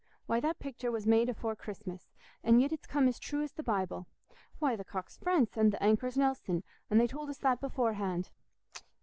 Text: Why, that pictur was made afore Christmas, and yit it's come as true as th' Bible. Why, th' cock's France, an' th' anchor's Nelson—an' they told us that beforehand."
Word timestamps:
Why, 0.25 0.39
that 0.39 0.57
pictur 0.57 0.89
was 0.89 1.05
made 1.05 1.29
afore 1.29 1.55
Christmas, 1.55 2.07
and 2.43 2.59
yit 2.59 2.71
it's 2.73 2.87
come 2.87 3.07
as 3.07 3.19
true 3.19 3.43
as 3.43 3.51
th' 3.51 3.63
Bible. 3.63 4.07
Why, 4.57 4.75
th' 4.75 4.87
cock's 4.87 5.15
France, 5.15 5.55
an' 5.59 5.69
th' 5.69 5.75
anchor's 5.79 6.17
Nelson—an' 6.17 6.97
they 6.97 7.05
told 7.05 7.29
us 7.29 7.37
that 7.37 7.61
beforehand." 7.61 8.31